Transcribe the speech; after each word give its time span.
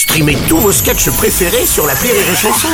Streamez 0.00 0.38
tous 0.48 0.56
vos 0.56 0.72
sketchs 0.72 1.10
préférés 1.10 1.66
sur 1.66 1.86
la 1.86 1.92
Rire 1.92 2.14
et 2.14 2.34
Chanson. 2.34 2.68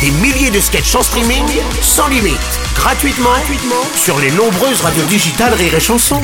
Des 0.00 0.10
milliers 0.10 0.50
de 0.50 0.58
sketchs 0.58 0.94
en 0.94 1.02
streaming, 1.02 1.44
sans 1.82 2.08
limite, 2.08 2.38
gratuitement, 2.74 3.28
gratuitement 3.28 3.84
sur 3.94 4.18
les 4.18 4.30
nombreuses 4.30 4.80
radios 4.80 5.04
digitales 5.04 5.52
Rire 5.52 5.74
et 5.74 5.80
Chanson. 5.80 6.22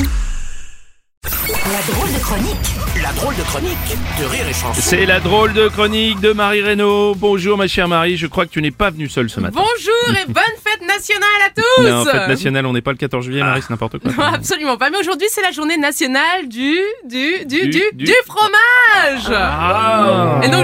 La 1.23 1.93
drôle 1.93 2.11
de 2.11 2.19
chronique, 2.19 2.57
la 2.99 3.11
drôle 3.11 3.35
de 3.35 3.43
chronique 3.43 3.97
de 4.19 4.25
Rire 4.25 4.47
et 4.49 4.53
Chanson. 4.53 4.81
C'est 4.81 5.05
la 5.05 5.19
drôle 5.19 5.53
de 5.53 5.67
chronique 5.67 6.19
de 6.19 6.33
Marie 6.33 6.63
Reynaud. 6.63 7.13
Bonjour 7.13 7.55
ma 7.55 7.67
chère 7.67 7.87
Marie, 7.87 8.17
je 8.17 8.25
crois 8.25 8.47
que 8.47 8.51
tu 8.51 8.61
n'es 8.63 8.71
pas 8.71 8.89
venue 8.89 9.07
seule 9.07 9.29
ce 9.29 9.39
matin. 9.39 9.61
Bonjour 9.61 10.19
et 10.19 10.25
bonne 10.25 10.43
fête 10.63 10.68
nationale 10.99 11.41
à 11.45 11.49
tous 11.49 11.83
Non, 11.83 12.05
fête 12.05 12.27
nationale, 12.27 12.65
on 12.65 12.73
n'est 12.73 12.81
pas 12.81 12.91
le 12.91 12.97
14 12.97 13.23
juillet, 13.25 13.41
Marie, 13.41 13.61
c'est 13.61 13.69
n'importe 13.69 13.99
quoi. 13.99 14.11
Non, 14.17 14.33
absolument 14.33 14.77
pas. 14.77 14.89
Mais 14.89 14.97
aujourd'hui, 14.97 15.27
c'est 15.29 15.41
la 15.41 15.51
journée 15.51 15.77
nationale 15.77 16.47
du, 16.47 16.77
du, 17.05 17.45
du, 17.45 17.69
Du- 17.69 17.91
du, 17.93 18.13
fromage. 18.25 19.31
Ah. 19.33 20.41
Et 20.43 20.49
donc, 20.49 20.58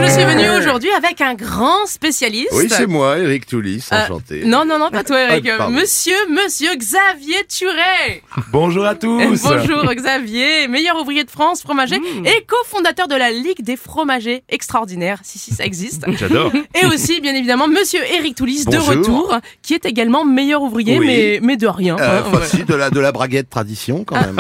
aujourd'hui 0.76 0.92
avec 0.98 1.22
un 1.22 1.36
grand 1.36 1.86
spécialiste. 1.86 2.50
Oui, 2.52 2.68
c'est 2.70 2.86
moi, 2.88 3.18
Eric 3.20 3.46
Toulis, 3.46 3.88
Euh, 3.94 4.04
enchanté. 4.04 4.44
non, 4.46 4.66
non, 4.66 4.78
non, 4.78 4.90
pas 4.92 5.04
toi, 5.06 5.22
Eric. 5.22 5.50
Ah, 5.58 5.70
monsieur, 5.70 6.16
monsieur 6.30 6.76
Xavier 6.76 7.46
Turet. 7.48 8.22
Bonjour 8.52 8.86
à 8.86 8.96
tous. 8.96 9.42
Bonjour, 9.44 9.86
Xavier, 9.94 10.68
meilleur 10.68 11.00
ouvrier 11.02 11.24
de 11.24 11.32
France, 11.32 11.62
fromager 11.62 11.96
Mmh. 12.00 12.26
et 12.26 12.46
cofondateur 12.46 13.08
de 13.08 13.16
la 13.16 13.32
Ligue 13.32 13.62
des 13.64 13.78
fromagers 13.78 14.44
extraordinaires. 14.50 15.20
Si, 15.24 15.40
si, 15.40 15.54
ça 15.54 15.64
existe. 15.64 16.04
J'adore. 16.20 16.52
Et 16.82 16.86
aussi, 16.88 17.22
bien 17.22 17.34
évidemment, 17.36 17.68
monsieur 17.70 18.02
Eric 18.18 18.36
Toulis 18.36 18.66
de 18.66 18.78
retour, 18.78 19.38
qui 19.62 19.74
est 19.76 19.86
également 19.86 20.26
meilleur 20.26 20.62
ouvrier, 20.62 21.00
Oui. 21.00 21.08
mais, 21.08 21.40
mais 21.42 21.56
de 21.58 21.68
rien. 21.68 21.96
Euh, 21.98 22.22
hein, 22.22 22.32
ouais. 22.38 22.46
si, 22.46 22.64
de 22.66 22.76
la, 22.76 22.90
de 22.90 23.00
la 23.00 23.12
braguette 23.14 23.50
tradition, 23.50 24.04
quand 24.04 24.16
même. 24.16 24.36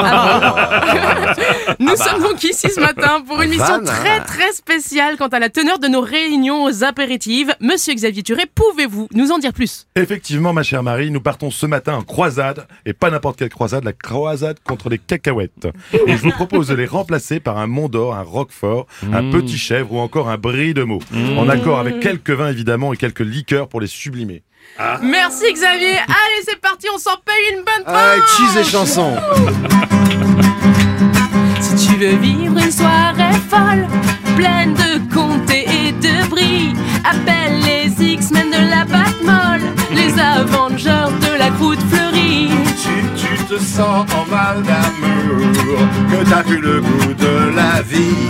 Nous 1.79 1.95
sommes 1.95 2.21
donc 2.21 2.43
ici 2.43 2.67
ce 2.70 2.79
matin 2.81 3.21
pour 3.26 3.41
une 3.41 3.52
mission 3.52 3.81
très 3.85 4.20
très 4.21 4.52
spéciale 4.52 5.15
quant 5.17 5.27
à 5.27 5.40
la 5.40 5.49
teneur 5.49 5.79
de 5.79 5.88
nos 5.88 6.02
réunions 6.02 6.24
aux 6.34 6.84
apéritives. 6.84 7.53
Monsieur 7.61 7.93
Xavier 7.93 8.23
Turet, 8.23 8.45
pouvez-vous 8.53 9.07
nous 9.13 9.31
en 9.31 9.37
dire 9.37 9.54
plus? 9.54 9.85
Effectivement, 9.95 10.54
ma 10.54 10.63
chère 10.63 10.81
Marie, 10.81 11.12
nous 11.12 11.21
partons 11.21 11.51
ce 11.51 11.65
matin 11.68 11.93
en 11.93 12.01
croisade, 12.01 12.68
et 12.85 12.93
pas 12.93 13.09
n'importe 13.12 13.37
quelle 13.37 13.49
croisade, 13.49 13.84
la 13.84 13.93
croisade 13.93 14.57
contre 14.63 14.90
les 14.90 14.98
cacahuètes. 14.98 15.68
Et 16.07 16.18
je 16.18 16.21
vous 16.23 16.31
propose 16.31 16.68
de 16.70 16.73
les 16.76 16.85
remplacer 16.87 17.40
par 17.40 17.57
un 17.57 17.68
Mont 17.68 17.90
d'Or, 17.90 18.15
un 18.15 18.23
Roquefort, 18.23 18.87
un 19.13 19.29
Petit 19.29 19.57
Chèvre 19.57 19.93
ou 19.93 19.99
encore 19.99 20.29
un 20.29 20.37
Brie 20.37 20.73
de 20.73 20.84
Meaux. 20.84 21.01
En 21.37 21.48
accord 21.48 21.79
avec 21.79 21.99
quelques 21.99 22.31
vins 22.31 22.49
évidemment 22.49 22.91
et 22.93 22.98
quelques 22.98 23.20
liqueurs 23.20 23.68
pour 23.68 23.79
les 23.81 23.87
sublimer. 23.87 24.41
Merci 25.03 25.53
Xavier. 25.53 25.98
Allez, 25.98 26.41
c'est 26.43 26.59
parti, 26.59 26.87
on 26.93 26.98
s'en 26.98 27.18
paye 27.23 27.55
une 27.55 27.63
bonne 27.63 27.84
Ah, 27.85 28.15
tranche. 28.18 28.37
cheese 28.37 28.59
et 28.59 28.63
chanson. 28.63 29.15
Si 31.62 31.87
tu 31.87 31.96
veux 31.98 32.15
vivre 32.15 32.57
une 32.57 32.71
soirée 32.71 33.34
folle, 33.49 33.85
pleine 34.35 34.73
de 34.73 35.13
comtés 35.13 35.65
et 35.84 35.84
te 43.57 43.63
sens 43.63 44.05
en 44.11 44.25
mal 44.29 44.63
d'amour, 44.63 45.87
que 46.11 46.29
t'as 46.29 46.43
plus 46.43 46.59
le 46.59 46.81
goût 46.81 47.13
de 47.13 47.55
la 47.55 47.81
vie. 47.81 48.27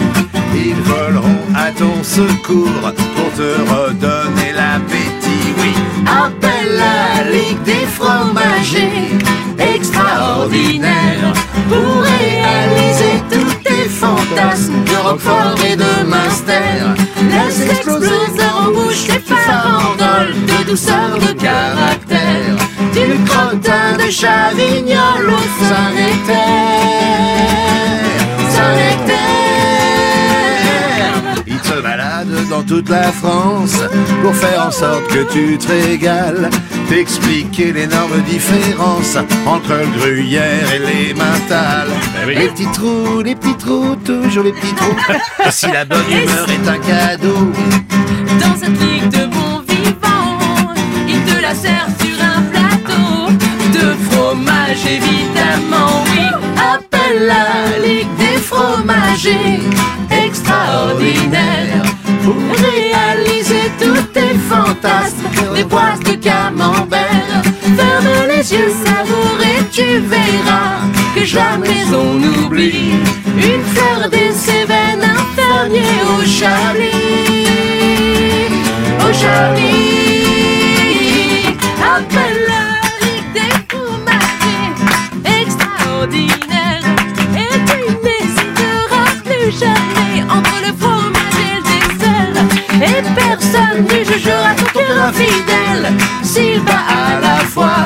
Ils 0.53 0.75
voleront 0.75 1.41
à 1.55 1.71
ton 1.71 2.03
secours 2.03 2.93
pour 3.15 3.31
te 3.33 3.49
redonner 3.73 4.51
l'appétit. 4.53 5.53
Oui, 5.59 5.73
appelle 6.05 6.77
la 6.77 7.29
Ligue 7.31 7.63
des 7.63 7.85
fromagers 7.87 9.09
extraordinaire 9.57 11.33
pour 11.69 12.03
réaliser 12.03 13.21
tous 13.31 13.53
tes 13.63 13.89
fantasmes 13.89 14.83
de 14.83 14.95
Roquefort 15.07 15.55
et 15.69 15.75
de 15.75 16.03
Munster. 16.07 16.77
Laisse 17.29 17.61
exploser 17.61 18.11
en 18.59 18.71
bouche 18.71 19.07
tes 19.07 19.35
farandoles 19.35 20.35
de 20.45 20.69
douceur 20.69 21.04
de 24.05 24.11
Chavignol 24.11 25.33
Saint-Nectaire. 25.59 26.35
Saint-Nectaire. 28.49 29.15
Il 31.47 31.57
te 31.57 31.81
balade 31.81 32.47
dans 32.49 32.63
toute 32.63 32.89
la 32.89 33.11
France 33.11 33.77
pour 34.21 34.35
faire 34.35 34.67
en 34.67 34.71
sorte 34.71 35.07
que 35.07 35.23
tu 35.31 35.57
te 35.57 35.71
régales. 35.71 36.49
T'expliquer 36.89 37.73
l'énorme 37.73 38.21
différence 38.27 39.17
entre 39.45 39.73
le 39.73 39.87
gruyère 39.99 40.71
et 40.73 40.79
les 40.79 41.13
mentales. 41.13 41.89
oui. 42.27 42.35
Les 42.35 42.49
petits 42.49 42.71
trous, 42.73 43.21
les 43.23 43.35
petits 43.35 43.57
trous, 43.57 43.95
toujours 43.95 44.43
les 44.43 44.51
petits 44.51 44.75
trous. 44.75 44.95
Si 45.49 45.67
la 45.71 45.85
bonne 45.85 46.11
humeur 46.11 46.47
est 46.49 46.67
un 46.67 46.77
cadeau, 46.77 47.51
oui. 55.57 56.25
appelle 56.73 57.27
la 57.27 57.85
Ligue 57.85 58.15
des 58.17 58.37
fromagers 58.41 59.59
extraordinaire 60.11 61.83
pour 62.23 62.35
réaliser 62.67 63.71
tous 63.79 64.01
tes 64.13 64.35
fantasmes, 64.49 65.27
des 65.53 65.63
boîtes 65.63 66.03
de 66.03 66.15
camembert. 66.15 67.41
Ferme 67.77 68.27
les 68.27 68.53
yeux, 68.53 68.71
savoure 68.85 69.39
et 69.41 69.63
tu 69.71 69.99
verras 69.99 70.79
que 71.15 71.23
jamais 71.23 71.85
on 71.93 72.15
n'oublie 72.15 72.93
une 73.37 73.63
fleur 73.73 74.09
des 74.09 74.31
Cévennes, 74.31 75.03
un 75.03 75.25
fermier 75.35 76.01
au 76.17 76.25
Chablis, 76.25 76.95
au 78.99 79.13
Chablis. 79.13 79.64
Et 86.05 86.27
tu 87.65 87.81
n'hésiteras 88.05 89.09
plus 89.23 89.51
jamais 89.59 90.21
entre 90.29 90.57
le 90.61 90.71
fromage 90.77 91.37
et 91.41 91.55
le 91.55 91.61
dessert. 91.63 92.37
Et 92.79 93.01
personne 93.15 93.83
ne 93.83 94.03
jugera 94.03 94.51
ton 94.55 94.65
cœur 94.79 94.95
infidèle 95.07 95.85
S'il 96.21 96.59
bat 96.61 96.85
à 96.87 97.19
la 97.19 97.37
fois 97.45 97.85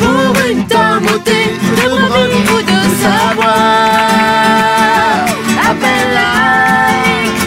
Pour 0.00 0.34
une 0.50 0.66
tomotée 0.66 1.50
de 1.76 1.88
brebis 1.88 2.48
ou 2.50 2.62
de 2.62 2.80
savoir? 3.00 3.52
Appelle 5.70 6.10
la 6.14 6.32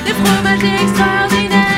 Des 0.06 0.14
fromagers 0.14 0.78
extraordinaires. 0.82 1.76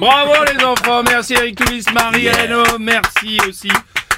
Bravo 0.00 0.32
les 0.44 0.64
enfants, 0.64 1.02
merci 1.02 1.34
Eric 1.34 1.56
Toulis, 1.56 1.84
Marie 1.92 2.30
Reynaud, 2.30 2.78
merci 2.78 3.38
aussi 3.46 3.68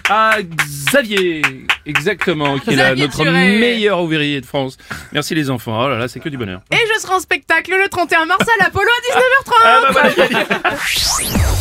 à 0.09 0.37
Xavier, 0.41 1.43
exactement, 1.85 2.57
qui 2.61 2.75
est 2.75 2.77
là, 2.77 2.95
notre 2.95 3.25
meilleur 3.25 4.01
ouvrier 4.01 4.41
de 4.41 4.47
France. 4.47 4.77
Merci 5.13 5.35
les 5.35 5.51
enfants, 5.51 5.77
oh 5.83 5.89
là 5.89 5.99
là, 5.99 6.07
c'est 6.07 6.21
que 6.21 6.29
du 6.29 6.39
bonheur. 6.39 6.61
Et 6.71 6.77
je 6.95 7.01
serai 7.01 7.15
en 7.15 7.21
spectacle 7.21 7.75
le 7.77 7.89
31 7.89 8.27
mars 8.27 8.47
à 8.47 8.63
l'Apollo 8.63 8.89
à 8.89 9.19
19h30. 9.19 9.53
Ah 9.65 9.81
bah 9.93 10.03
voilà, 10.15 10.77